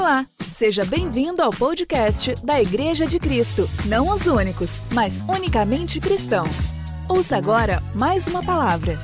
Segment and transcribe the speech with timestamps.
[0.00, 3.68] Olá, seja bem-vindo ao podcast da Igreja de Cristo.
[3.86, 6.72] Não os únicos, mas unicamente cristãos.
[7.06, 8.98] Ouça agora mais uma palavra.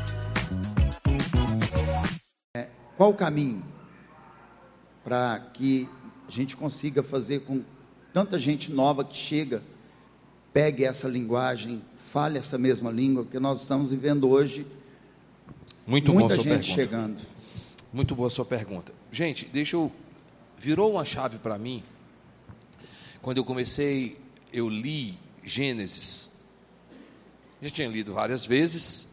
[2.97, 3.63] Qual o caminho
[5.05, 5.87] para que
[6.27, 7.63] a gente consiga fazer com
[8.11, 9.63] tanta gente nova que chega,
[10.51, 14.67] pegue essa linguagem, fale essa mesma língua, que nós estamos vivendo hoje.
[15.87, 16.63] Muito muita gente pergunta.
[16.63, 17.23] chegando.
[17.93, 18.95] Muito boa sua pergunta.
[19.13, 19.93] Gente, deixa eu.
[20.57, 21.83] Virou uma chave para mim.
[23.23, 24.19] Quando eu comecei,
[24.53, 26.39] eu li Gênesis.
[27.61, 29.09] Já tinha lido várias vezes,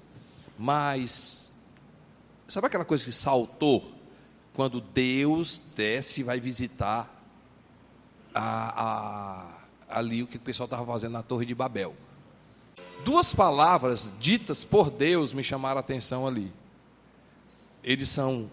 [0.58, 1.52] mas.
[2.48, 3.92] Sabe aquela coisa que saltou?
[4.54, 7.10] Quando Deus desce e vai visitar
[8.34, 8.84] a,
[9.90, 11.96] a, ali o que o pessoal estava fazendo na Torre de Babel.
[13.04, 16.52] Duas palavras ditas por Deus me chamaram a atenção ali.
[17.84, 18.50] Eles são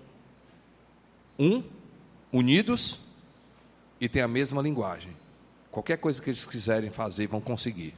[1.38, 1.62] um,
[2.32, 3.00] unidos
[4.00, 5.16] e têm a mesma linguagem.
[5.70, 7.94] Qualquer coisa que eles quiserem fazer, vão conseguir.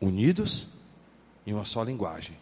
[0.00, 0.68] Unidos
[1.46, 2.36] em uma só linguagem.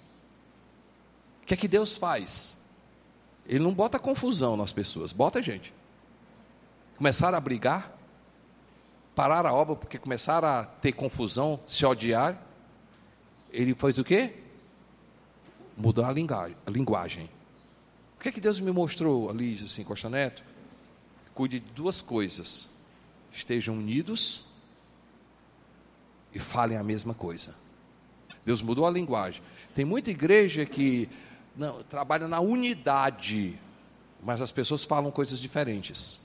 [1.43, 2.63] O que é que Deus faz?
[3.47, 5.73] Ele não bota confusão nas pessoas, bota gente.
[6.97, 7.93] Começaram a brigar,
[9.15, 12.41] parar a obra porque começaram a ter confusão, se odiar.
[13.53, 14.37] Ele fez o quê?
[15.77, 17.29] Mudou a linguagem.
[18.23, 20.45] Que é que Deus me mostrou ali, assim, Costa Neto?
[21.35, 22.71] Cuide de duas coisas.
[23.33, 24.47] Estejam unidos
[26.33, 27.57] e falem a mesma coisa.
[28.47, 29.43] Deus mudou a linguagem.
[29.75, 31.09] Tem muita igreja que
[31.57, 33.59] não, trabalha na unidade,
[34.23, 36.21] mas as pessoas falam coisas diferentes.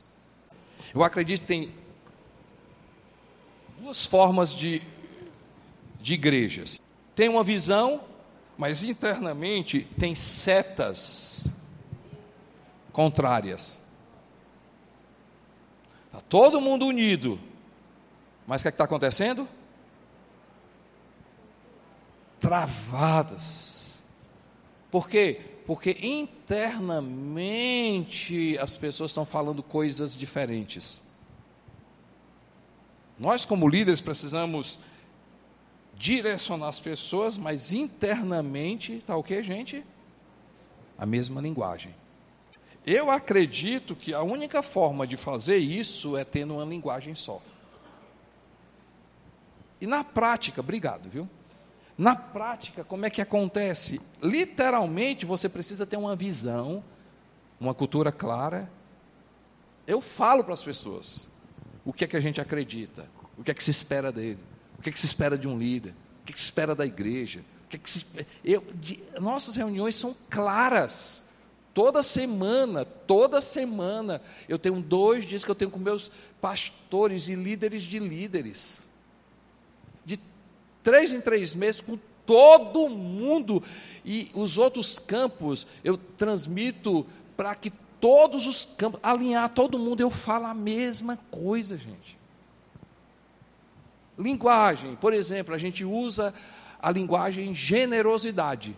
[0.94, 1.74] Eu acredito que tem
[3.82, 4.84] duas formas de,
[6.00, 6.80] de igrejas.
[7.16, 8.04] Tem uma visão,
[8.56, 11.58] mas internamente tem setas
[12.98, 13.80] contrárias.
[16.08, 17.40] Está todo mundo unido,
[18.48, 19.48] mas o que é está acontecendo?
[22.40, 24.04] Travadas.
[24.90, 25.40] Por quê?
[25.68, 31.04] Porque internamente as pessoas estão falando coisas diferentes.
[33.20, 34.80] Nós, como líderes, precisamos
[35.94, 39.86] direcionar as pessoas, mas internamente está o que, gente?
[40.98, 41.94] A mesma linguagem.
[42.88, 47.42] Eu acredito que a única forma de fazer isso é tendo uma linguagem só.
[49.82, 51.28] E na prática, obrigado, viu?
[51.98, 54.00] Na prática, como é que acontece?
[54.24, 56.82] Literalmente, você precisa ter uma visão,
[57.60, 58.72] uma cultura clara.
[59.86, 61.28] Eu falo para as pessoas
[61.84, 64.40] o que é que a gente acredita, o que é que se espera dele,
[64.80, 66.74] o que é que se espera de um líder, o que, é que se espera
[66.74, 67.44] da igreja.
[67.68, 68.06] Que é que se...
[68.46, 69.04] Eu, de...
[69.20, 71.27] Nossas reuniões são claras.
[71.78, 76.10] Toda semana, toda semana, eu tenho dois dias que eu tenho com meus
[76.42, 78.82] pastores e líderes de líderes.
[80.04, 80.20] De
[80.82, 83.62] três em três meses, com todo mundo.
[84.04, 87.06] E os outros campos, eu transmito
[87.36, 87.70] para que
[88.02, 92.18] todos os campos, alinhar todo mundo, eu falo a mesma coisa, gente.
[94.18, 96.34] Linguagem, por exemplo, a gente usa
[96.82, 98.76] a linguagem generosidade.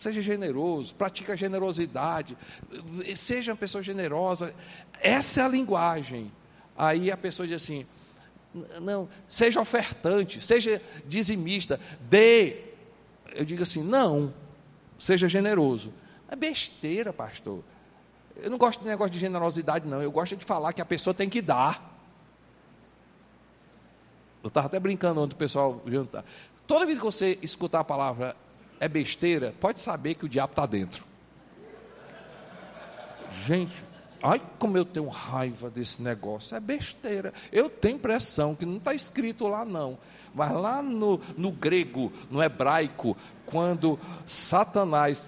[0.00, 2.34] Seja generoso, pratica generosidade,
[3.14, 4.54] seja uma pessoa generosa.
[4.98, 6.32] Essa é a linguagem.
[6.74, 7.86] Aí a pessoa diz assim:
[8.80, 11.78] não, seja ofertante, seja dizimista,
[12.08, 12.62] dê.
[13.34, 14.32] Eu digo assim: não,
[14.98, 15.92] seja generoso.
[16.30, 17.62] É besteira, pastor.
[18.36, 20.00] Eu não gosto de negócio de generosidade, não.
[20.00, 21.94] Eu gosto de falar que a pessoa tem que dar.
[24.42, 26.24] Eu estava até brincando ontem, o pessoal jantar.
[26.66, 28.34] Toda vez que você escutar a palavra
[28.80, 31.04] é besteira, pode saber que o diabo está dentro.
[33.46, 33.84] Gente,
[34.22, 36.56] ai como eu tenho raiva desse negócio.
[36.56, 37.32] É besteira.
[37.52, 39.98] Eu tenho impressão que não está escrito lá, não.
[40.34, 45.26] Mas lá no, no grego, no hebraico, quando Satanás,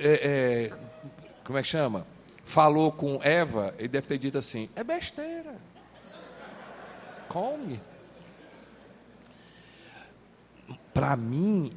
[0.00, 0.72] é, é,
[1.44, 2.06] como é que chama?
[2.44, 5.56] Falou com Eva, ele deve ter dito assim: é besteira.
[7.28, 7.80] Come.
[10.92, 11.72] Para mim,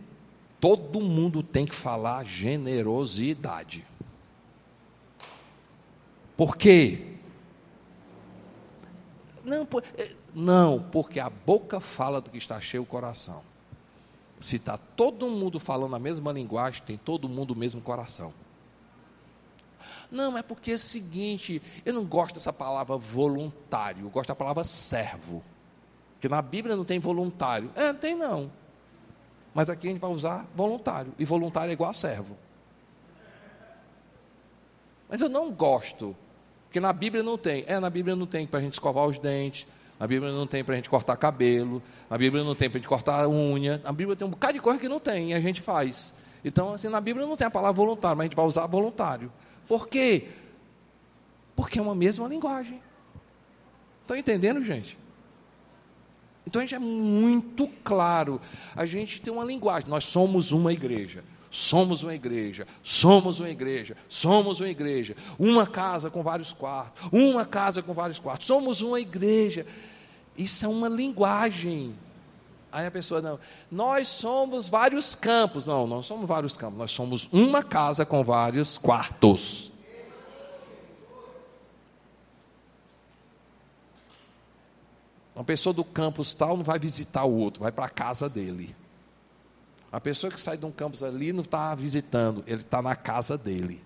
[0.59, 3.86] todo mundo tem que falar generosidade.
[6.36, 7.15] Por quê?
[9.44, 9.83] Não, por,
[10.33, 13.42] não, porque a boca fala do que está cheio o coração.
[14.39, 18.33] Se está todo mundo falando a mesma linguagem, tem todo mundo o mesmo coração.
[20.12, 24.36] Não, é porque é o seguinte, eu não gosto dessa palavra voluntário, eu gosto da
[24.36, 25.44] palavra servo.
[26.13, 27.71] Porque na Bíblia não tem voluntário.
[27.75, 28.51] É, tem não.
[29.57, 31.12] Mas aqui a gente vai usar voluntário.
[31.18, 32.38] E voluntário é igual a servo.
[35.09, 36.15] Mas eu não gosto,
[36.65, 37.63] porque na Bíblia não tem.
[37.65, 39.65] É, na Bíblia não tem para a gente escovar os dentes,
[40.00, 42.80] na Bíblia não tem para a gente cortar cabelo, na Bíblia não tem para a
[42.81, 45.39] gente cortar unha, na Bíblia tem um bocado de coisa que não tem e a
[45.39, 46.13] gente faz.
[46.45, 49.33] Então, assim, na Bíblia não tem a palavra voluntário, mas a gente vai usar voluntário.
[49.68, 50.27] Por quê?
[51.56, 52.80] Porque é uma mesma linguagem.
[54.04, 55.00] Estão entendendo, gente?
[56.47, 58.39] Então a gente é muito claro.
[58.73, 59.89] A gente tem uma linguagem.
[59.89, 61.21] Nós somos uma igreja.
[61.49, 67.45] Somos uma igreja, somos uma igreja, somos uma igreja, uma casa com vários quartos, uma
[67.45, 69.65] casa com vários quartos, somos uma igreja.
[70.38, 71.95] Isso é uma linguagem.
[72.69, 73.39] Aí a pessoa não,
[73.71, 75.65] nós somos vários campos.
[75.65, 79.71] Não, não somos vários campos, nós somos uma casa com vários quartos.
[85.37, 88.75] Uma pessoa do campus tal não vai visitar o outro, vai para a casa dele.
[89.91, 93.37] A pessoa que sai de um campus ali não está visitando, ele está na casa
[93.37, 93.83] dele.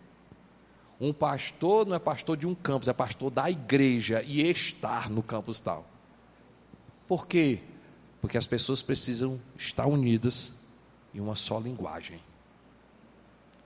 [0.98, 5.22] Um pastor não é pastor de um campus, é pastor da igreja e estar no
[5.22, 5.86] campus tal.
[7.06, 7.60] Por quê?
[8.22, 10.54] Porque as pessoas precisam estar unidas
[11.14, 12.22] em uma só linguagem.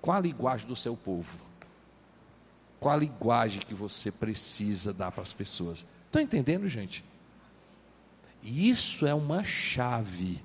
[0.01, 1.37] Qual a linguagem do seu povo?
[2.79, 5.85] Qual a linguagem que você precisa dar para as pessoas?
[6.07, 7.03] Estão entendendo, gente?
[8.45, 10.39] Isso é uma chave.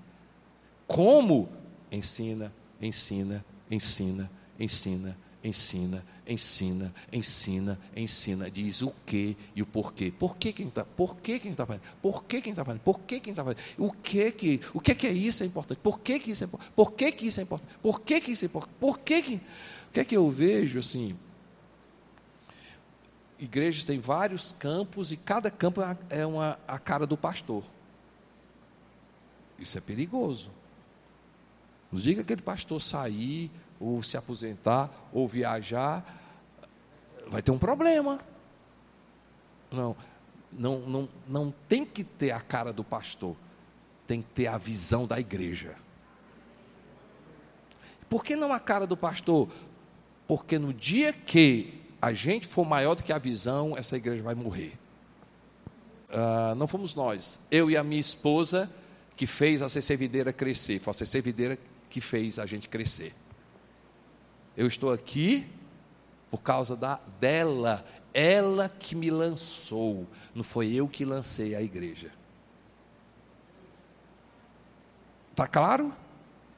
[0.86, 1.50] Como?
[1.92, 2.50] Ensina,
[2.80, 8.50] ensina, ensina, ensina, ensina, ensina, ensina, ensina.
[8.50, 10.10] Diz o que e o porquê.
[10.10, 10.82] Por que quem está?
[10.82, 11.82] Por que quem está fazendo?
[12.00, 12.80] Por que quem está fazendo?
[12.80, 13.60] Por que quem está fazendo?
[13.76, 14.60] O que que?
[14.72, 15.78] O que que é isso é importante?
[15.82, 16.72] Por que que isso é importante?
[16.74, 17.76] Por que que isso é importante?
[17.82, 18.74] Por que que isso é importante?
[18.80, 19.34] Por que que?
[19.34, 21.14] O que é que eu vejo assim?
[23.38, 27.62] Igrejas têm vários campos e cada campo é uma a cara do pastor.
[29.60, 30.50] Isso é perigoso.
[31.92, 36.04] Não diga aquele pastor sair, ou se aposentar, ou viajar,
[37.28, 38.18] vai ter um problema.
[39.70, 39.96] Não,
[40.52, 43.36] não, não, não tem que ter a cara do pastor,
[44.06, 45.74] tem que ter a visão da igreja.
[48.08, 49.48] Por que não a cara do pastor?
[50.26, 54.34] Porque no dia que a gente for maior do que a visão, essa igreja vai
[54.34, 54.78] morrer.
[56.08, 58.68] Uh, não fomos nós, eu e a minha esposa
[59.20, 61.58] que fez a CC Videira crescer, foi a CC Videira
[61.90, 63.12] que fez a gente crescer.
[64.56, 65.46] Eu estou aqui
[66.30, 67.84] por causa da dela,
[68.14, 72.10] ela que me lançou, não foi eu que lancei a igreja.
[75.34, 75.92] Tá claro?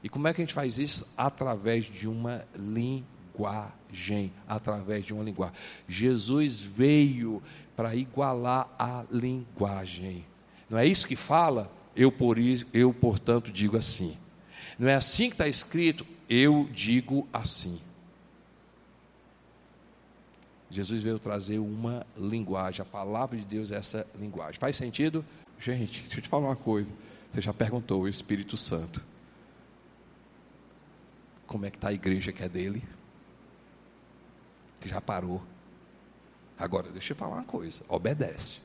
[0.00, 1.12] E como é que a gente faz isso?
[1.16, 5.56] Através de uma linguagem, através de uma linguagem.
[5.88, 7.42] Jesus veio
[7.74, 10.24] para igualar a linguagem.
[10.70, 11.81] Não é isso que fala?
[11.94, 12.36] Eu, por,
[12.72, 14.16] eu, portanto, digo assim.
[14.78, 17.80] Não é assim que está escrito, eu digo assim.
[20.70, 24.58] Jesus veio trazer uma linguagem, a palavra de Deus é essa linguagem.
[24.58, 25.22] Faz sentido?
[25.58, 26.92] Gente, deixa eu te falar uma coisa.
[27.30, 29.04] Você já perguntou o Espírito Santo.
[31.46, 32.82] Como é que está a igreja que é dele?
[34.80, 35.42] Você já parou.
[36.58, 37.82] Agora, deixa eu falar uma coisa.
[37.88, 38.60] Obedece.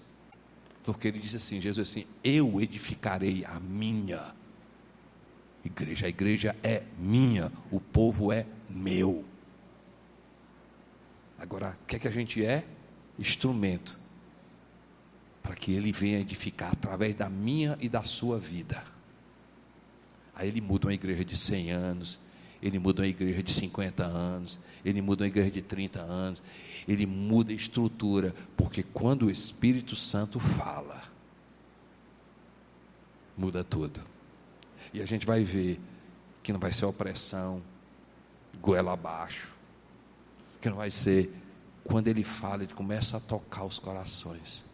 [0.94, 4.34] Porque ele diz assim: Jesus assim, eu edificarei a minha
[5.64, 6.06] igreja.
[6.06, 9.26] A igreja é minha, o povo é meu.
[11.38, 12.66] Agora, o que é que a gente é?
[13.20, 14.00] Instrumento
[15.44, 18.82] para que ele venha edificar através da minha e da sua vida.
[20.34, 22.18] Aí ele muda uma igreja de 100 anos,
[22.62, 26.42] ele muda uma igreja de 50 anos, ele muda uma igreja de 30 anos,
[26.88, 31.04] ele muda a estrutura, porque quando o Espírito Santo fala,
[33.38, 34.02] muda tudo.
[34.94, 35.80] E a gente vai ver
[36.42, 37.62] que não vai ser opressão,
[38.62, 39.52] goela abaixo,
[40.62, 41.32] que não vai ser
[41.84, 44.66] quando ele fala, ele começa a tocar os corações.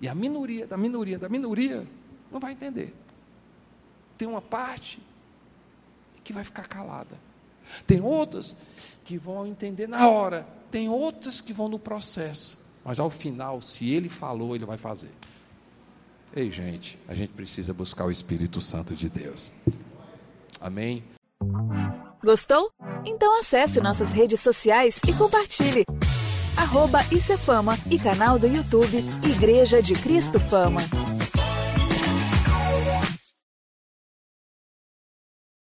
[0.00, 1.86] E a minoria, da minoria, da minoria,
[2.30, 2.94] não vai entender.
[4.16, 5.00] Tem uma parte
[6.26, 7.16] que vai ficar calada.
[7.86, 8.56] Tem outras
[9.04, 13.90] que vão entender na hora, tem outras que vão no processo, mas ao final, se
[13.90, 15.10] ele falou, ele vai fazer.
[16.34, 19.52] Ei, gente, a gente precisa buscar o Espírito Santo de Deus.
[20.60, 21.04] Amém?
[22.22, 22.70] Gostou?
[23.04, 25.84] Então acesse nossas redes sociais e compartilhe.
[26.56, 27.00] Arroba
[27.38, 30.80] Fama e canal do YouTube Igreja de Cristo Fama.